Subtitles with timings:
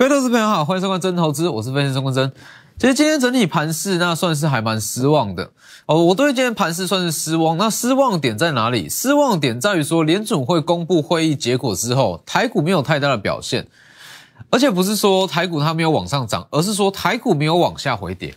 [0.00, 2.32] 各位投资朋友好，欢迎收看真投资，我是分析师钟坤真。
[2.78, 5.50] 其实今天整体盘势那算是还蛮失望的
[5.84, 7.58] 哦，我对今天盘势算是失望。
[7.58, 8.88] 那失望点在哪里？
[8.88, 13.68] 失望点在于说联准会公布会议结果之后，台股没有太大的表现，
[14.48, 18.34] 而且不是说台股它没有往上涨，而是说台股没有往下回跌。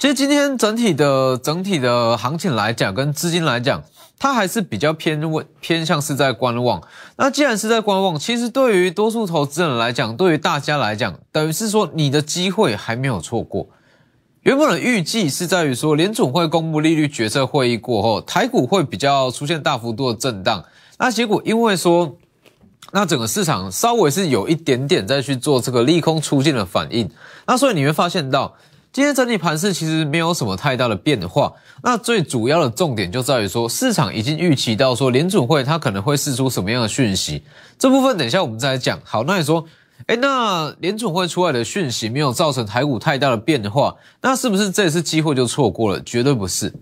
[0.00, 3.84] 其实今天整体的整体的行情来讲，跟资金来讲。
[4.24, 6.82] 它还是比较偏问偏向是在观望。
[7.16, 13.68] 那既然是在观望，其实对于多数投资人来讲，对于大家来讲，等于是说你的机会还没有错过。
[14.40, 20.64] 原本的预计是在于说，联总会公布利率决策会议过后，台股会比较出现大幅度的震荡。
[20.98, 22.16] 那结果因为说，
[22.92, 27.10] 那整个市场稍微是有一点点在去做这个利空出尽的反应。
[27.46, 28.54] 那所以你会发现到。
[28.94, 37.42] 今天整体盘势其实没有什么太大的变化，那最主要的重点就在于说，市场已经预期到说联储会它可能会释出什么样的讯息，
[37.76, 39.00] 这部分等一下我们再来讲。
[39.02, 39.66] 好，那你说，
[40.06, 46.00] 哎，那联储会出来的讯息没有造成台股太大的变化，那是不是这次机会就错过了？
[46.00, 46.72] 绝对不是，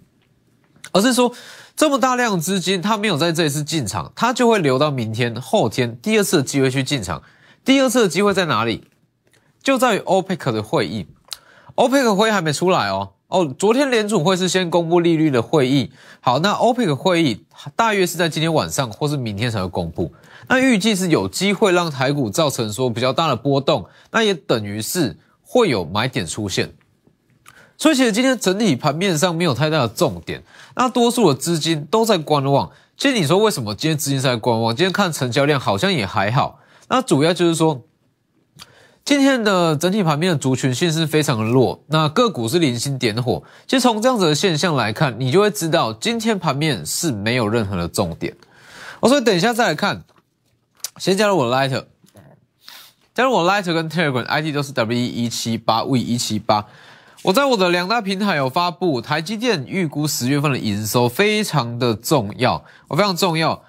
[0.92, 1.32] 而是说
[1.74, 7.22] 这么大量资金它没有在这一次进场，它就会留到明天、后天第二次机会去进场。
[7.64, 8.84] 第二次的机会在哪里？
[9.62, 11.06] 就在于 OPEC 的会议。
[11.74, 15.90] OPEC 会议还没出来哦哦，昨天联储会是先公布利率的会议。
[16.20, 20.12] 好，那 OPEC 会议大约是在今天晚上或是明天才会公布。
[20.48, 26.74] 那预计是有机会让台股造成说比较大的波动，那也等于是会有买点出现。
[27.78, 30.42] 所以其实今天整体盘面上没有太大的重点，
[30.76, 32.70] 那多数的资金都在观望。
[32.98, 34.76] 其实你说为什么今天资金在观望？
[34.76, 36.58] 今天看成交量好像也还好。
[36.88, 37.80] 那主要就是说。
[39.04, 43.42] 今天的整体盘面的族群性是非常的弱，那个股是零星点火。
[43.66, 48.36] 其实从这样子的现象来看，你就会知道今天盘面是没有任何的重点。
[49.00, 50.04] 我说等一下再来看，
[50.98, 51.84] 先加入我的 Light，
[53.12, 56.66] 加入我 Light 跟 Telegram ID 都是 W 一七八 V 一七八。
[57.22, 63.64] 我在我的两大平台有发布台积电预估十月份的营收，非常的重要，我非常重要。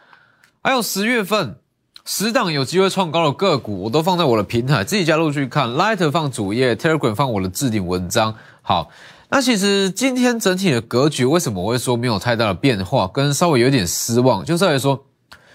[0.62, 1.58] 还有十月份。
[2.06, 5.70] 十档有机会创高的个股，我都放在我的平台，自己加入去看。
[5.74, 8.36] Light 放主页，Telegram 放我的置顶文章。
[8.62, 8.90] 好，
[9.30, 15.06] 那其实今天整体的格局，为什么我会说没有太大的变化，跟稍微有点失望，就在于说，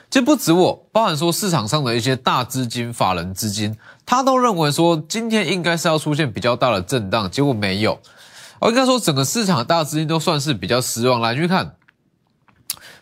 [0.08, 3.76] 其实不止我，包含说市场上的一些大资金、法人资金，
[4.06, 7.98] 他都认为说今天应该是要出现比较大的震荡，结果没有。
[8.60, 11.20] 我应该说整个市场大资金都算是比较失望。
[11.20, 11.74] 来去看。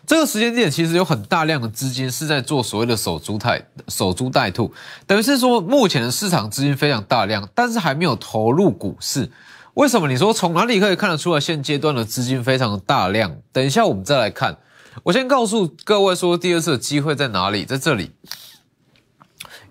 [0.07, 4.73] 这个时间点其实有很大量的资金是在做所谓的守株待守株待兔，
[5.05, 9.29] 等于是说目前的市场资金非常大量，但是还没有投入股市。
[9.73, 10.07] 为什么？
[10.07, 13.35] 你说从哪里可以看得出来现阶段的资金非常的大量？
[13.51, 14.57] 等一下我们再来看。
[15.03, 17.65] 我先告诉各位说，第二次的机会在哪里？
[17.65, 18.11] 在这里。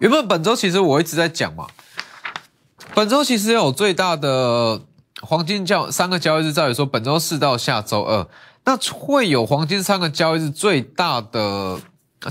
[0.01, 1.67] 原本本周其实我一直在讲嘛，
[2.95, 4.83] 本周其实有最大的
[5.23, 8.29] 黄金交三个交易日在于说本周四到下周二。
[8.67, 11.79] 那会有黄金三个交易日最大的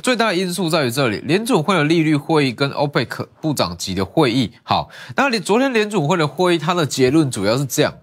[0.04, 4.52] 最大的因素在于这里，联总会的利率会议跟 OPEC 部长级的会议。
[4.64, 7.94] 好，那你昨天联总会的会议，它的结论主要是这样。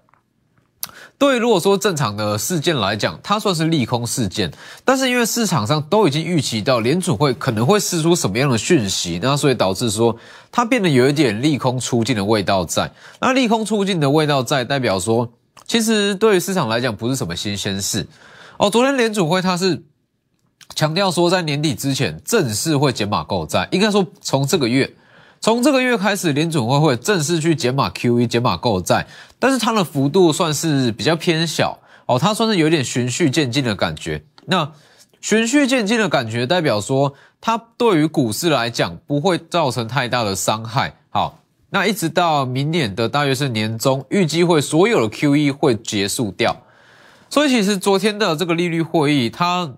[1.19, 4.51] 对，如果说正常的事件来讲，它算是利空事件，
[4.83, 10.17] 但是因为市场上都已经预期到联总会可能会释出什么样的讯息，那所以导致说
[10.51, 12.91] 它变得有一点利空出尽的味道在。
[13.21, 15.31] 那利空出尽的味道在，代表说。
[15.65, 18.05] 其实对于市场来讲，不是什么新鲜事
[18.57, 18.69] 哦。
[18.69, 19.81] 昨天联储会它是
[20.75, 24.93] 强调说，在年底之前正式会减码购债，应该说从这个月，
[25.39, 29.07] 从这个月开始，联储会会正式去减码 QE、减码购债，
[29.39, 34.23] 但是它的幅度算是比较偏小哦，它算是有点循序渐进的感觉。
[34.45, 34.71] 那
[35.21, 40.97] 循序渐进的感觉，代表说它对于股市来讲不会造成太大的伤害。
[41.09, 41.39] 好。
[41.73, 46.55] 那一直到明年的大约是年中，预计会所有的 QE 会结束掉，
[47.31, 49.73] 所以其实昨天的这个利率会议，它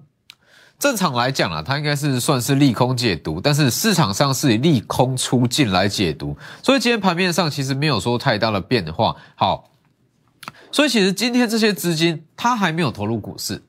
[0.78, 9.16] 正常来讲啊，它应该是算是利空解读，但是市场上是以利空出尽来解读，所以今天盘面上其实没有说太大的变化。
[9.36, 9.70] 好，
[10.74, 13.64] 所以其实今天这些资金它还没有投入股市，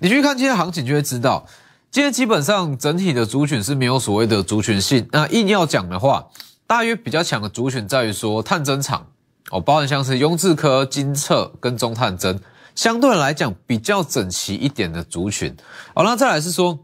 [0.00, 1.46] 你去看今天行情就会知道，
[1.90, 5.06] 今天基本上整体的族群是没有所谓的族群性。
[5.12, 6.28] 那硬要讲的话，
[6.66, 9.06] 大约比较强的族群在于说探针厂
[9.50, 12.40] 哦，包含像是雍智科、金策跟中探针，
[12.74, 15.54] 相对来讲比较整齐一点的族群。
[15.94, 16.78] 好，那再来是说，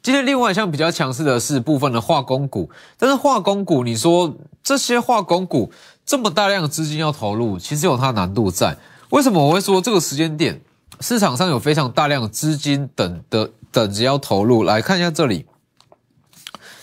[0.00, 5.70] 今天另外一项比较强势的是部分的化工股，但是化工股，你说这些化工股
[6.06, 8.78] 这么大量的资金要投入，其实有它难度在。
[9.10, 10.62] 为什么我会说这个时间点
[11.00, 14.62] 市场上有非常大量的资金等的等着要投入？
[14.62, 15.44] 来看一下这里。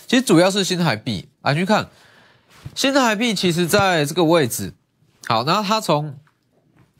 [0.06, 1.88] 其实主要是新台币，来去看
[2.74, 4.72] 新台币其实在这个位置，
[5.26, 6.14] 好，然后它从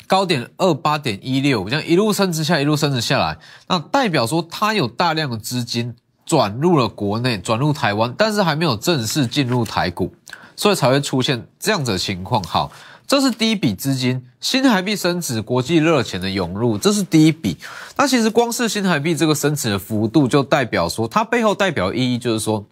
[0.09, 3.39] 高点二八点一六这样一路升值下，一路升值下来，
[3.69, 5.95] 那代表说它有大量的资金
[6.25, 10.13] 转入了国内，转入台湾，但是还没有正式进入台股，
[10.57, 12.43] 所以才会出现这样子的情况。
[12.43, 12.73] 好，
[13.07, 17.57] 这是第一笔资金，新台币升值，国际热钱的涌入，这是第一笔。
[17.97, 22.65] 那其实光是新台币这个升值的幅度，就代表说它背后代表意义就是说。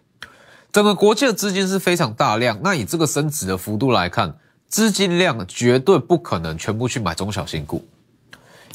[0.75, 4.37] 整个国际的资金是非常大量，那以这个升值的幅度来看，
[4.67, 7.87] 资金量绝对不可能全部去买中小型股，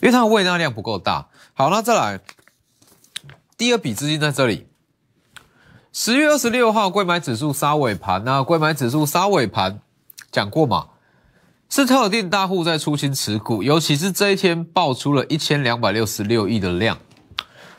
[0.01, 1.27] 因为它的胃纳量不够大。
[1.53, 2.19] 好，那再来
[3.59, 4.67] 第二笔资金在这里，
[5.93, 9.83] 十月二十六号贵买指数杀尾盘，那贵买指数杀尾盘
[10.33, 10.87] 讲过嘛，
[11.69, 16.97] 是特定大户在出清持股，尤其是这一天爆出了一千两百六十六亿的量。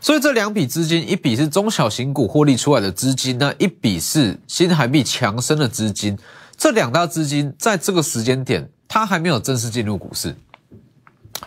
[0.03, 6.17] 所以这两笔资金，一笔是中小型股获利出来的资金，那一笔是新台币强升的资金。
[6.57, 10.35] 这两大资金在这个时间点，它还没有正式进入股市。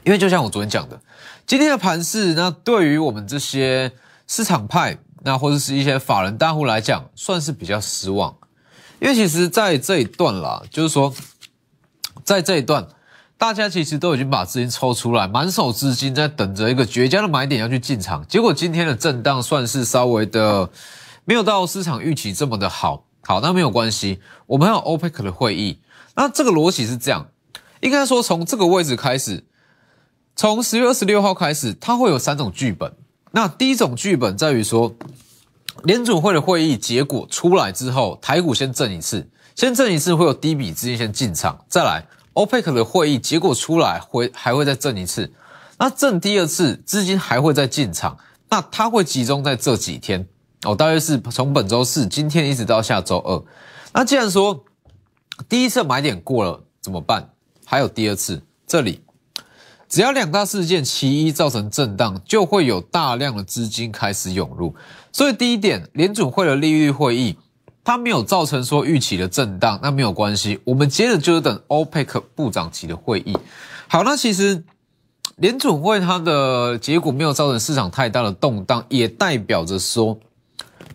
[0.05, 1.01] 因为就像我昨天讲的，
[1.45, 3.91] 今天的盘市，那对于我们这些
[4.29, 8.37] 市场派，那或者是一些法人大户来讲，算是比较失望。
[9.01, 11.13] 因为其实在这一段啦，就是说，
[12.23, 12.87] 在这一段。
[13.45, 18.27] 大家其实都已经把资金抽出来，满手资金在等着一个绝佳的买点要去进场。
[18.27, 20.71] 结果今天的震荡算是稍微的
[21.27, 23.05] 没有到市场预期这么的好。
[23.21, 25.79] 好，那没有关系，我们还有 OPEC 的会议。
[26.15, 27.27] 那这个逻辑是这样，
[27.81, 29.45] 应该说从这个位置开始，
[30.35, 32.95] 从十月二十六号开始，它会有三种剧本。
[33.33, 34.95] 那第一种剧本在于说，
[35.83, 42.07] 联准会的会议结果出来之后，台股先震一次，先震一次会有第一笔资金先进场，再来。
[42.35, 45.33] OPEC 的会议结果出来，会还会再震一次，
[45.79, 48.19] 那震第二次资金还会再进场，
[48.51, 50.29] 那它会集中在这几天
[50.65, 53.43] 哦，大约是从本周四今天一直到下周二。
[53.93, 54.65] 那既然说
[55.49, 57.31] 第一次买点过了怎么办？
[57.65, 59.03] 还有第二次，这里
[59.89, 64.75] 只要两大事件其一造成震荡，就会有大量的资金开始涌入。
[65.13, 67.39] 所以第一点，联准会的利率会议。
[67.85, 70.59] 它没有造成说预期的震荡，那没有关系。
[70.65, 73.37] 我们接着就是等 OPEC 部长级的会议。
[73.87, 74.65] 好，那其实
[75.37, 80.19] 联准会它的结果没有造成市场太大的动荡，也代表着说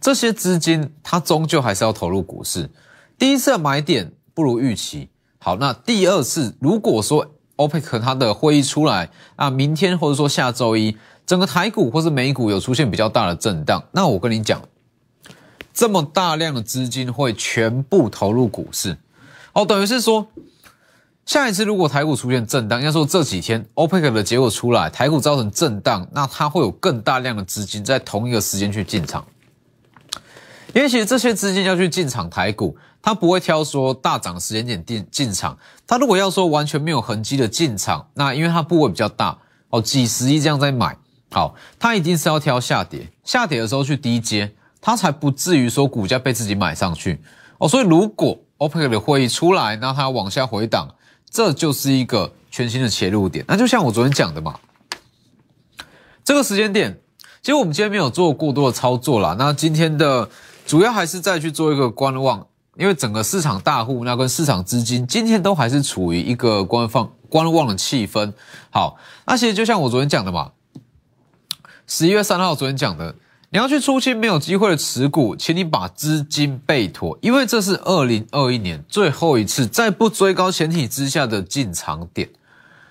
[0.01, 2.67] 这些资金它终究还是要投入股市。
[3.19, 7.27] 第一次买点不如预期，好，那第二次如果说
[7.57, 10.97] OPEC 它的会议出来啊，明天或者说下周一
[11.27, 14.59] 整个台股或是美股有出现比较大的震荡，那我跟你讲。
[15.79, 18.97] 这么大量的资金会全部投入股市，
[19.53, 20.27] 哦，等于是说，
[21.25, 29.25] 下一次如果台股出现震荡，应该说这几天 OPEC 的结果出来，台股造成震荡，那它会有更大量的资金在同一个时间去进场，
[30.73, 39.37] 因为其实这些资金要去进场台股，它不会挑说大涨时间点进进场，它如果要说完全没有痕迹的进场，那因为它部位比较大，
[39.69, 40.97] 哦，几十亿这样在买，
[41.31, 44.53] 好，它一定是要挑下跌，下跌的时候去低接。
[44.81, 47.21] 它才不至于说股价被自己买上去
[47.57, 50.87] 哦，所以如果 OPEC 的会议出来，那它往下回档，
[51.29, 53.43] 这就是一个全新的切入点。
[53.47, 54.57] 那就像我昨天讲的嘛，
[56.23, 56.97] 这个时间点，
[57.41, 59.35] 其实我们今天没有做过多的操作啦。
[59.37, 60.29] 那今天的
[60.65, 68.31] 主要还是再去做一个观望，因为整个市场大户那跟市场资金今天都还是处于一个观放观望的气氛。
[68.69, 70.51] 好，那其实就像我昨天讲的嘛，
[71.87, 73.15] 十一月三号昨天讲的。
[73.51, 82.29] 你要去出清没有机会的持股，请你把资金备妥，因为这是二零二一年最后一次在不追高前提之下的进场点，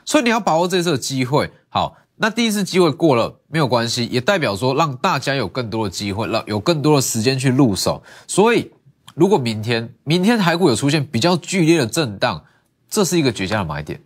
[0.04, 1.48] 所以你要把握这次的机会。
[1.68, 8.02] 好，那第一次机会过了没有关系，也代表说让大家有更多的机会，让有更多的时间去入手。
[8.26, 8.72] 所以，
[9.14, 12.42] 如果明天明天台股有出现比较剧烈的震荡，
[12.90, 14.00] 这是一个绝佳的买点。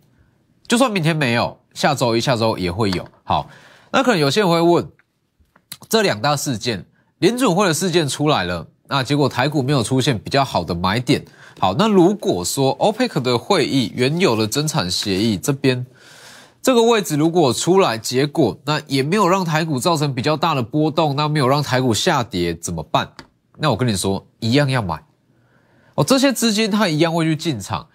[0.67, 3.07] 就算明天没有，下周一、下周也会有。
[3.23, 3.49] 好，
[3.91, 4.87] 那可能有些人会问。
[5.93, 6.83] 这两大事件，
[7.19, 11.23] 联准会的事件出来了，那结果台股没有出现比较好的买点。
[11.59, 15.85] 好，那如果说 OPEC 的会议原有的增产协议这边
[16.63, 23.07] 这个位置如果出来，结果那也没有让台股造成比较大的波动，那没有让台股下跌怎么办？
[23.59, 24.99] 那我跟你说，一样要买
[25.93, 27.87] 哦，这些资金它一样会去进场，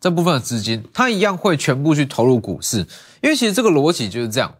[0.00, 2.86] 这部分的资金它一样会全部去投入股市，
[3.20, 4.54] 因为其实这个逻辑就是这样。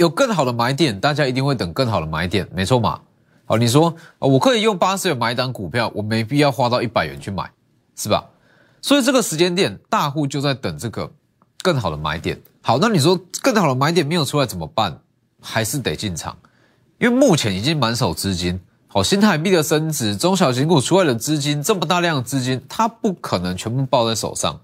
[0.00, 2.98] 有更好的买点，大家一定会等更好的买点，没错嘛？
[3.44, 7.50] 好，你说我可以用八十元买一档股票，我没必要花到一百元去买，
[7.94, 8.24] 是吧？
[8.80, 11.12] 所以这个时间点，大户就在等这个
[11.60, 12.40] 更好的买点。
[12.62, 14.98] 好，那你说更好的买点没有出来怎么办？
[15.38, 16.34] 还是得进场，
[16.96, 24.58] 因为目前已经满手资金，好，新台币的升值，中小型股出来的资金这么大量的资金，它不可能全部抱在手上，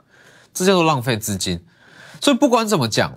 [0.55, 1.63] 这叫做浪费资金。
[2.23, 3.13] 所以不管怎么讲，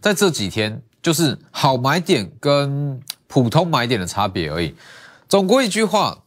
[0.00, 4.74] 在这几天就是好买点跟普通买点的差别而已。
[5.28, 6.18] 总归一句话，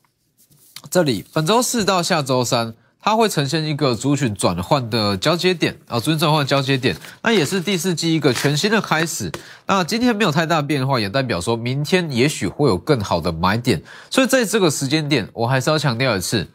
[0.89, 2.73] 这里本周四到下周三。
[3.03, 9.31] 它会呈现一个族群转换的交接点啊，族群转换交接点，那也是第四季一个全新的开始。
[9.65, 13.81] 那今天没有太大变化，也代表说明天也许会有更好的买点。
[14.11, 16.47] 所以在这个时间点，我还是要强调一次，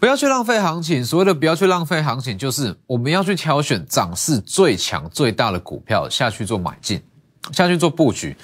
[0.00, 1.04] 不要去浪费行情。
[1.04, 7.00] 所谓的不要去浪费行情，就是我们要去挑选涨势最强、最大的股票下去做买进，
[7.52, 8.36] 下去做布局。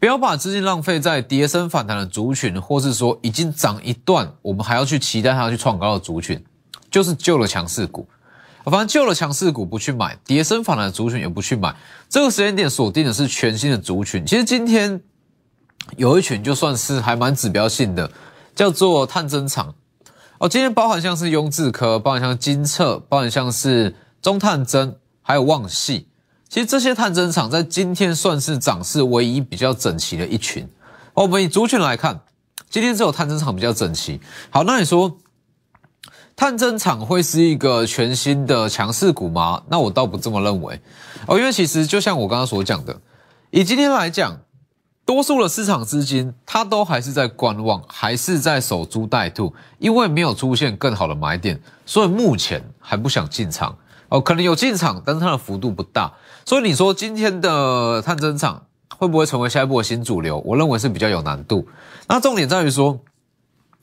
[0.00, 6.42] 不要把资金浪费在跌升反弹的族群，或是说已经涨一段，我们还要去期待它去创高的族群。
[6.90, 8.08] 就是救了强势股，
[8.64, 11.76] 反正救了强势股不去买，跌升反弹的族群也不去买。
[12.08, 14.24] 这个时间点锁定的是全新的族群。
[14.24, 14.98] 其实今天
[15.98, 18.10] 有一群就算是还蛮指标性的，
[18.54, 19.74] 叫做探针厂。
[20.38, 26.08] 哦，今天包含像是雍智科，包含像金策，包含像是中探针，还有旺系。
[26.48, 30.68] 其实这些探针厂在今天算是涨势唯一比较整齐的一群。
[31.14, 32.20] 我们以族群来看，
[32.70, 34.20] 今天只有探针厂比较整齐。
[34.50, 35.18] 好，那你说？
[36.36, 39.60] 探针厂会是一个全新的强势股吗？
[39.68, 40.80] 那我倒不这么认为
[41.26, 42.96] 哦，因为其实就像我刚刚所讲的，
[43.50, 44.38] 以今天来讲，
[45.04, 53.76] 多数的市场资金它都还是在观望，还是在守株待兔，因为没有出现更好的买点，所以目前还不想进场
[54.08, 54.20] 哦。
[54.20, 56.12] 可能有进场，但是它的幅度不大，
[56.44, 58.64] 所以你说今天的探针厂
[58.96, 60.38] 会不会成为下一波的新主流？
[60.44, 61.66] 我认为是比较有难度。
[62.08, 62.98] 那重点在于说，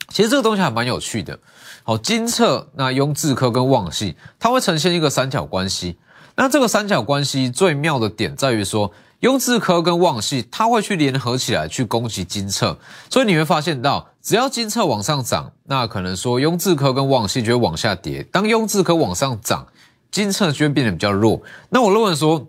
[0.09, 1.39] 其实这个东西还蛮有趣的。
[1.83, 5.97] 好，金策那雍智科跟旺系，它会呈现一个三角关系。
[6.35, 12.77] 那这个三角关系最妙的点在于说，雍智科跟旺系，它会去联合起来去攻击金策。
[13.09, 18.23] 所以你会发现到，只要金策往上涨，那可能说雍智科跟旺系就会往下跌。
[18.31, 19.67] 当雍智科往上涨，
[20.15, 21.41] 金策就会变得比较弱。
[21.67, 22.47] 那我认为说，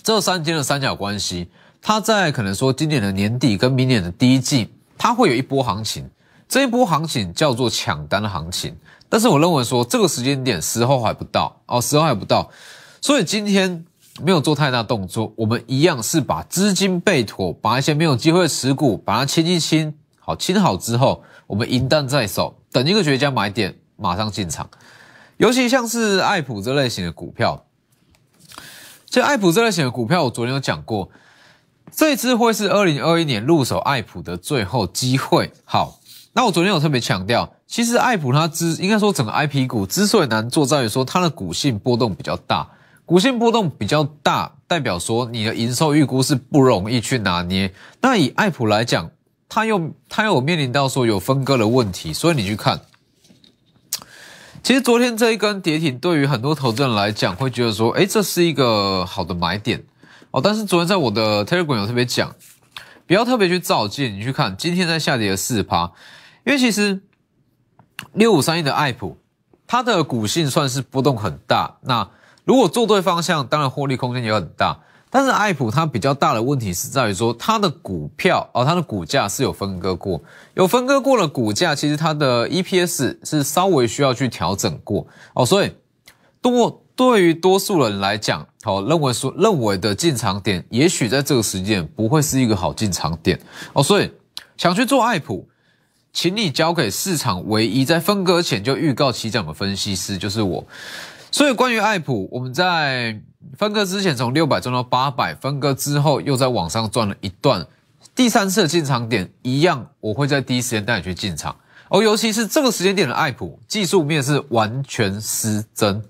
[0.00, 1.48] 这三间的三角关系，
[1.82, 6.08] 它在可能说今年的年底跟明年的第一季，它会有一波行情。
[6.48, 8.76] 这一波行情叫做抢单的行情，
[9.08, 11.60] 但是我认为说这个时间点时候还不到。
[11.66, 12.48] 哦，时候还不到，
[13.00, 13.84] 所以今天
[14.22, 24.70] 没有做太大动作，我们一样是把资金备妥，把一些没有机会的持股把它清一清，好清好之后，我们银弹在手，等一个绝佳买点马上进场，
[25.38, 27.64] 尤其像是爱普这类型的股票，
[29.06, 31.10] 其实爱普这类型的股票我昨天有讲过，
[31.90, 36.00] 这一次会是二零二一年入手爱普的最后机会，好。
[36.34, 42.68] 那我昨天有特别强调，其实爱普它之应该说整个 I P 股之所以难做，在于说它的股性波动比较大，
[43.04, 47.72] 股性波动比较大，代表说你的营收预估是不容易去拿捏。
[48.02, 49.10] 那以爱普来讲，
[49.48, 52.82] 它又它又面临到说有分割的问题，所以你去看，
[54.62, 59.84] 其实昨天这一根跌停，对于很多投资人来讲，会觉得说，哎，这是一个好的买点
[60.30, 60.40] 哦。
[60.42, 62.34] 但是昨天在我的 Telegram 有特别讲，
[63.06, 65.92] 不要特别去照进，你去看今天在下跌了四趴。
[66.44, 67.00] 因为其实
[68.12, 69.18] 六五三一的爱普，
[69.66, 71.76] 它的股性算是波动很大。
[71.82, 72.08] 那
[72.44, 74.80] 如果做对方向，当然获利空间也很大。
[75.10, 80.20] 但是爱普它比较大的问题是在于说，它的股票哦，它的股价是有分割过，
[80.54, 85.46] 有分割过的股价，其实它的 EPS 是稍微需要去调整过哦。
[85.46, 85.72] 所以
[86.40, 93.38] 多对于多数人来讲，哦，认为说认为的进场点，也许在这个时间不会是一个好进场点
[93.72, 93.82] 哦。
[93.82, 94.10] 所以
[94.56, 95.48] 想去做爱普。
[96.10, 100.66] 请你交给市场唯一在分割前就预告起涨的分析师，就是我。
[101.30, 103.20] 所以关于爱普，我们在
[103.56, 107.66] 分割之前从六百赚到八百，分割之后又在网上赚了一段。
[108.14, 111.54] 第三次的进场点一样，我会在第一时间带你去进场。
[111.88, 116.02] 哦，尤其是这个时间点的爱普，技术面是完全失真。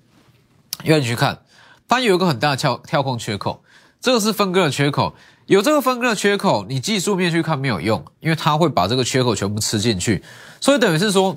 [0.84, 1.38] 因为你去看，
[1.86, 3.62] 它有一个很大的跳跳空缺口，
[4.00, 5.14] 这个是分割的缺口。
[5.46, 10.22] 有这个分割的缺口，你技术面去看没有用，因为它会把这个缺口全部吃进去，
[10.60, 11.36] 所以等于是说，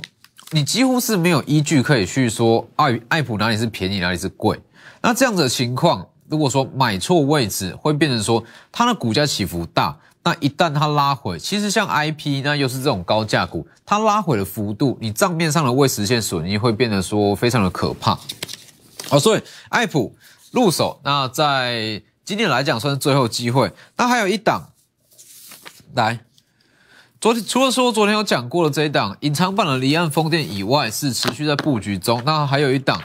[0.52, 4.60] 你几乎是没有依据可以去说爱爱普哪里是便宜，哪里是贵。
[5.02, 9.98] 那这样子的情况，如果说买错位置，会变成说它的股价起伏大。
[10.24, 18.18] 那一旦它拉回，其实像 I P 那又是这种高价股，它拉回的幅度，你账面上的未实现损益会变得说非常的可怕。
[19.10, 20.16] 哦，所以爱普
[20.52, 22.02] 入手，那在。
[22.24, 24.70] 今天来讲算是最后机会，那还有一档，
[25.96, 26.22] 来，
[27.20, 32.22] 昨天除了说昨天有讲过的这一档隐藏版的离岸风电以外，是持续在布局中。
[32.24, 33.02] 那还有一档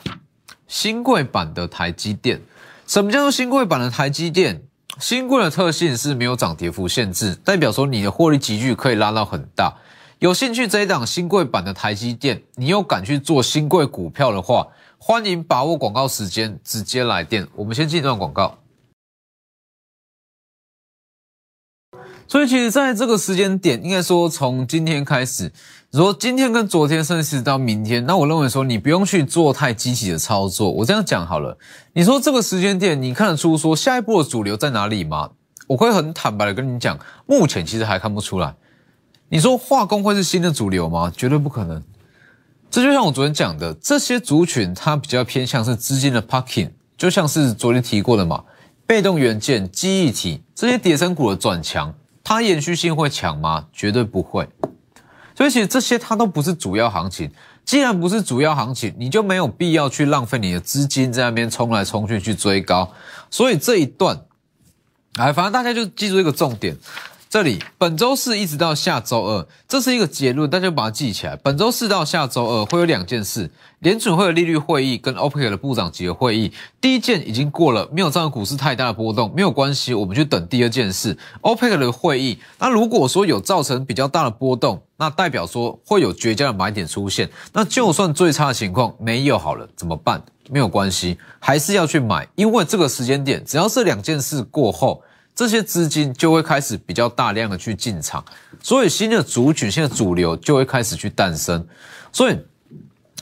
[0.69, 2.41] 新贵版的台积电，
[2.87, 4.63] 什么叫做新贵版的台积电？
[4.99, 9.75] 新贵的特性是没有涨跌幅限制，代表说你的获利集聚可以拉到很大。
[10.19, 17.47] 有兴趣这一档新贵版的台积电，你又敢去做新贵股票的话，欢迎把握广告时间，直接来电。
[17.55, 18.57] 我们先进一段广告。
[22.29, 25.53] 所以其实在这个时间点，应该说从今天开始，
[25.93, 30.71] 说今天跟昨天，甚至到明天，那我认为说你不用去做太积极的操作。
[30.71, 31.57] 我这样讲好了，
[31.93, 35.31] 你说这个时间点，你看得出说下一步的主流在哪里吗？
[35.69, 38.55] 我会很坦白的跟你讲，目前其实还看不出来。
[39.29, 41.13] 你说化工会是新的主流吗？
[41.17, 41.83] 绝对不可能。
[42.71, 48.43] 这就像我昨天讲的，这些族群它比较偏向是资金的 parking，就像是昨天提过的嘛，
[48.87, 51.95] 被动元件、记忆体这些叠升股的转强，
[52.29, 53.67] 它延续性会强吗？
[53.73, 54.49] 绝对不会。
[55.37, 57.31] 所以其实这些它都不是主要行情。
[57.65, 62.93] 既然不是主要行情，你就没有必要去浪费你的资金在那边冲来冲去去追高。
[63.31, 64.21] 所以这一段。
[65.19, 66.77] 哎，反正大家就记住一个重点，
[67.37, 71.37] 这里本周四一直到下周二，这是一个结论，大家把它记起来。
[71.37, 73.51] 本周四到下周二会有两件事，
[73.81, 76.51] 联储会有利率会议跟 OPEC 的部长级的会议。
[76.81, 82.39] 第一件已经过了，没有造成股市太大的波动，没有关系，我们去等第二件事 OPEC 的会议。
[82.59, 87.29] 那如果说有造成比较大的波动，那代表说会有绝佳的买点出现。
[87.53, 90.23] 那就算最差的情况没有好了，怎么办？
[90.49, 95.03] 没有关系，还是要去买，因为这个时间点，只要是两件事过后，
[95.37, 98.25] 这些资金就会开始比较大量的去进场，
[98.63, 101.65] 所以新的族群、新的主流就会开始去诞生。
[102.11, 102.39] 所以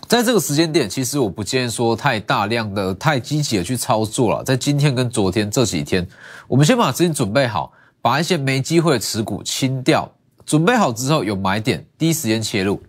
[0.07, 4.45] 在这个时间点，其实我不建议说太大量的、太积极的去操作了。
[4.45, 6.07] 在今天跟昨天这几天，
[6.47, 10.09] 我们先把资金准备好，把一些没机会的持股清掉，
[10.47, 12.81] 准备好之后有买点，第一时间切入。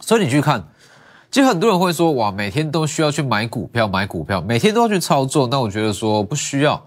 [0.00, 0.68] 所以你去看。
[1.30, 5.46] 其实很多人会说，哇，每天都需要去买股票，买股票，每天都要去操作。
[5.46, 6.84] 那我觉得说不需要，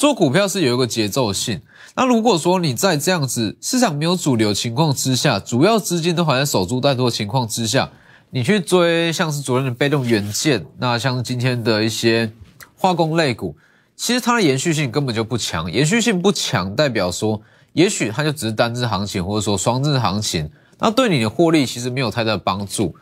[0.00, 1.60] 做股票是有一个节奏性。
[1.94, 7.90] 那如果说你在这样子市场没有主流情况之下，主要资金都还在守株待兔的情况之下，
[8.30, 12.32] 你去追像是昨天的被动元件，那像今天的一些
[12.78, 13.54] 化工类股，
[13.94, 15.70] 其实它的延续性根本就不强。
[15.70, 17.42] 延续性不强，代表说
[17.74, 22.96] 也许它就只是单日行情，或者说双日行情，那对你的获利其实没有太大的帮助。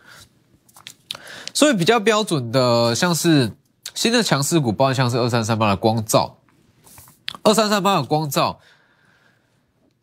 [1.54, 3.52] 所以比较标准的，像是
[3.94, 6.37] 新的强势股，包括像是二三三八的光照，
[7.42, 8.60] 二三三八的光照，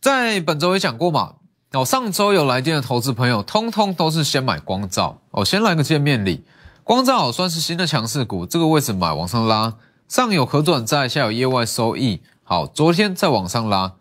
[0.01, 1.35] 在本周也讲过嘛。
[1.71, 5.19] 哦，上周有来电的投资朋友，通通都是先买光照。
[5.31, 6.45] 哦，先来个见面礼，
[6.83, 9.73] 光照算是新的强势股，这个位置买往上拉，
[10.07, 12.21] 上有可转债，下有业外收益。
[12.43, 13.93] 好，昨天再往上拉，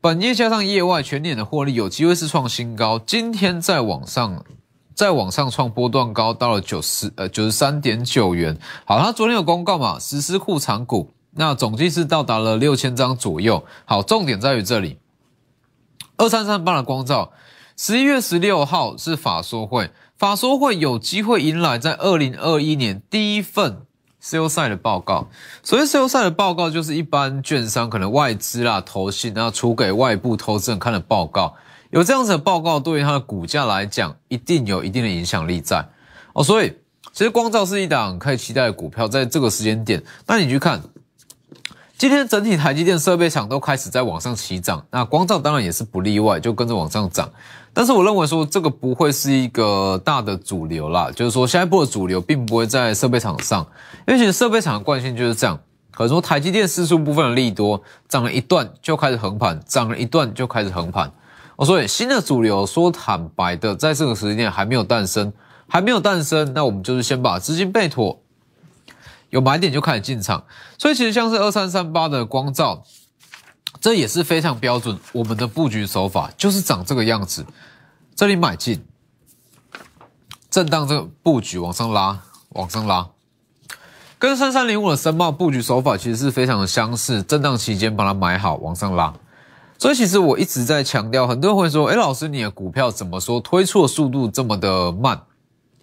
[0.00, 4.44] 本业加上业外全年的获利有机会是创新高，今天再往上。
[4.94, 8.56] 再往上创波段高，到了九十呃九十三点九元。
[8.84, 13.64] 好，它昨天有公告嘛，实施库藏股，那总计是到达了六千张左右。
[13.84, 14.98] 好，重点在于这里，
[16.16, 17.32] 二三三八的光照，
[17.76, 23.82] 十一月十六号是法说会，法说会有机会迎来在二零二一年第一份
[24.22, 25.28] sell side 的报告。
[25.62, 31.54] 所谓 sell side 的报告，就是一般券商可能外资啦、投信要出给外部投资人看的报告。
[31.90, 35.88] 有这样子的报告，对于它的股价来讲，一定有一定的影响力在
[36.32, 36.42] 哦。
[36.42, 36.72] 所以，
[37.12, 40.82] 其实光照是一档可以期待的股票，在这个时间点，那你去看，
[42.04, 47.26] 今天整体台积电设备厂都开始在往上起涨，那光照当然也是不例外，就跟着往上涨。
[47.72, 53.66] 但是我认为说，这个不会是一个大的主流啦，就是说下一波的主流并不会在设备厂上，
[54.06, 55.58] 因为其实设备厂的惯性就是这样，
[55.92, 61.10] 可能说台积电四数部分的利多涨了一段就开始横盘，涨了一段就开始横盘。
[61.56, 65.32] 哦，所以新的主流说坦白的，在这个时间点还没有诞生，
[65.66, 68.20] 还没有诞生，那我们就是先把资金备妥，
[69.34, 70.44] 有买点就开始进场。
[70.78, 72.84] 所以其实像是二三三八的光照，
[73.80, 77.44] 这也是非常标准，我们的布局手法就是长这个样子，
[78.14, 78.84] 这里买进，
[80.48, 82.20] 震荡这个布局往上拉，
[82.50, 83.08] 往上拉，
[84.20, 89.12] 跟三三零五的申报布局手法其实是非常的相似，震荡期间把它买好，往上拉。
[89.76, 95.20] 所以其实我一直在强调，很多人会说：“哎，老师，你的股票怎么说推出的速度这么的慢？”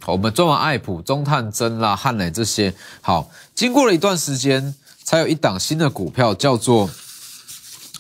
[0.06, 6.90] 我们做完爱普、中探针啦、汉磊这些，好，经过了一段时间，才有一档新的股票叫做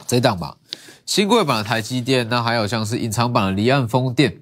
[0.07, 0.57] 这档吧，
[1.05, 4.37] 新贵版的台积电，那还有像是隐藏版的离岸风电。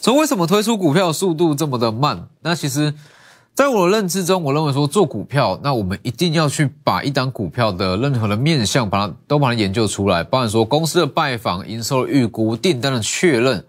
[0.00, 2.28] 从为什么推出股票速度这么的慢？
[2.42, 2.94] 那其实。
[3.54, 10.22] 在我的认知中，我认为说做股票，那我们一定要去把一档股票的任何的面向，把它都把它研究出来。
[10.22, 13.64] 包含说公司的拜访、营收的预估、订单的确认，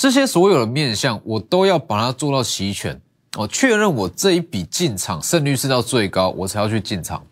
[0.00, 2.98] 这些所有的面向，我都要把它做到齐全。
[3.36, 7.22] 我确认我这一笔进场胜率是到最高，我才要去进场。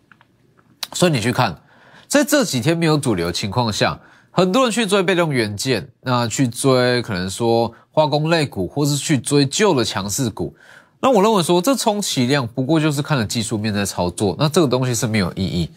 [0.93, 1.59] 所以你去看，
[2.07, 3.99] 在这几天没有主流情况下，
[4.31, 10.55] 很多人去追被动元件，那去追可能说化工类股，或是去追旧的强势股。
[11.01, 15.71] 那我认为说，这充其量不过就是看了技术面在操作，那这个东西是没有意义。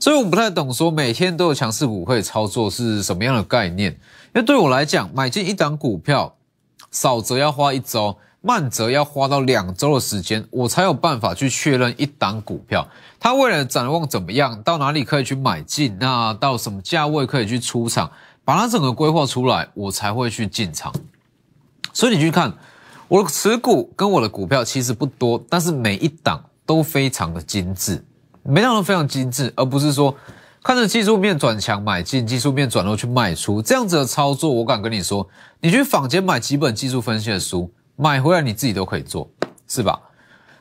[0.00, 3.92] 所以我不太懂说每天都有强势股可以操作是什么样的概念。
[3.92, 6.36] 因为对我来讲，买进一档股票，
[6.90, 12.86] 少则要花一周，慢则要花到两周的时间，我才有办法去确认一档股票
[13.18, 18.10] 它未来展望怎么样，到哪里可以去买进，那到什么价位可以去出场，
[18.44, 20.92] 把它整个规划出来，我才会去进场。
[21.92, 22.52] 所以你去看。
[23.06, 28.02] 我的持股跟我的股票其实不多，但是每一档都非常的精致，
[28.44, 30.14] 每档都非常精致，而不是说
[30.62, 34.50] 看着技术面转强买进，技术面转弱去卖出这样子的操作。
[34.50, 35.28] 我敢跟你说，
[35.60, 39.28] 你去坊间买几本技术分析的书，买回来你自己都可以做，
[39.66, 39.98] 是吧？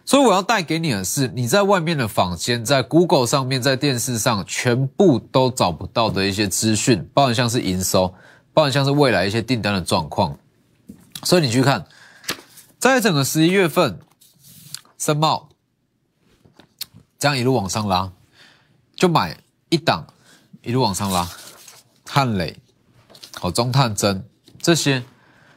[0.06, 8.14] 所以我要带给你的是，你在外面的坊间，在 Google 上面，在电视上，全部都找不到的一些资讯，包含像是营收，
[8.54, 10.38] 包含像是未来一些订单的状况。
[11.24, 11.86] 所以你去看。
[12.80, 13.98] 在整个十一月份，
[14.98, 15.48] 申茂
[17.24, 18.12] 这样一路往上拉，
[18.98, 19.38] 就买
[19.70, 20.06] 一档，
[20.62, 21.26] 一路往上拉。
[22.06, 22.60] 汉磊、
[23.40, 24.28] 好中探针
[24.62, 25.06] 这些，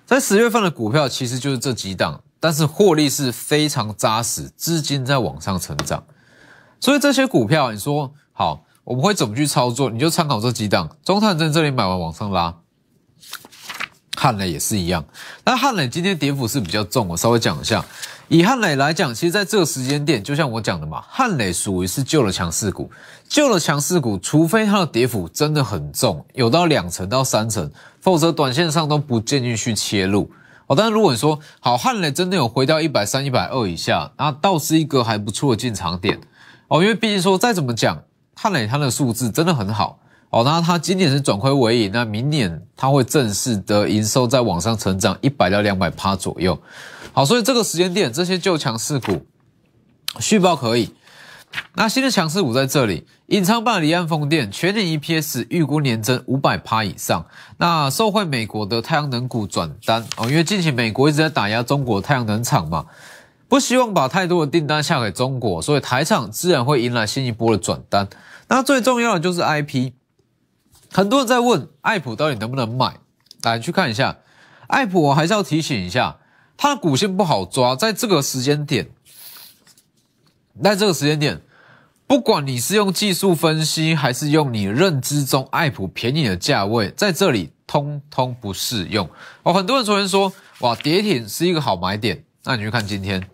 [0.04, 6.06] 在十月份的股票其实就是这几档，但是获利是非常扎实，资金在往上成长。
[6.78, 9.90] 所以这些股票，你说好，我们会怎么去操作？
[9.90, 12.54] 你就参考这几档，中探针这里买完往上拉。
[14.16, 15.04] 汉磊也是一样，
[15.44, 17.84] 那汉磊今天跌幅是比较重，我稍微讲一下。
[18.28, 22.90] 以汉磊来讲，其实在这个时间点，就像我讲的嘛，汉磊属于是旧的强势股，
[23.28, 30.28] 旧的强势股，除非它的跌幅真的很重，有到两成到三成，否则短线上都不建议去切入。
[30.66, 36.20] 哦，但是如果你说好汉磊真的有回到一百三、一百二以下，那倒是一个还不错的进场点。
[36.66, 38.02] 哦，因为毕竟说再怎么讲，
[38.34, 40.00] 汉磊它的数字真的很好。
[40.30, 46.58] 哦，那它今年是转亏为盈，那明年它会正式的营收在往上成长一百到两百趴左右。
[47.16, 49.24] 好，所以这个时间点，这些旧强势股
[50.20, 50.92] 续报可以。
[51.76, 57.24] 那新的强势股在这里，隐藏版离岸风电全年 EPS 预估年增五百趴以上。
[57.56, 62.84] 那受惠美国的太阳能股转单哦，因为近期美国一直在打压中国太阳能厂嘛，
[63.48, 68.06] 不希望把太多的订单下给中国，所以台厂自然会迎来新一波的转单。
[68.48, 69.92] 那最重要的就是 IP。
[70.92, 72.98] 很多人在问爱普到底能不能买，
[73.42, 74.18] 来去看一下
[74.66, 75.00] 爱普。
[75.04, 76.18] 我还是要提醒一下，
[76.56, 78.88] 它的股性不好抓，在这个时间点，
[80.62, 81.40] 在这个时间点，
[82.06, 89.08] 不管你是用技术分析，还是用你认知中爱普便宜的价位，在这里通通不适用。
[89.42, 93.28] 哦，很多人昨天说，哇，跌停是一个好买点，那你去看今天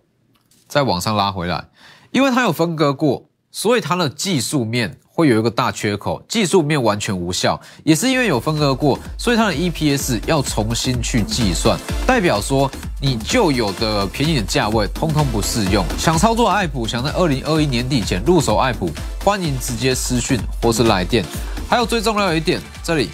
[0.66, 1.68] 再往上拉回来，
[2.10, 4.98] 因为它有分割过，所以它的技术面。
[5.22, 12.68] 会有一个大缺口，技术面完全无效，也是因为有分割过，所以它的 EPS 要重新去计算，代表说
[13.00, 15.84] 你旧有的便宜的价位通通不适用。
[15.96, 18.90] 想操作爱普，想在二零二一年底前入手爱普，
[19.24, 21.24] 欢迎直接私讯或是来电。
[21.70, 23.10] 还有最重要一点，这里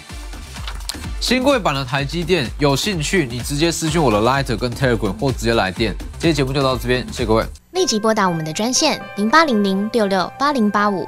[1.21, 5.95] 新贵版的台积电，有兴趣你直接私讯我的 Lighter 跟 Telegram 或直接来电。
[6.13, 7.45] 今天节目就到这边，谢谢各位。
[7.73, 11.07] 立即拨打我们的专线零八零零六六八零八五。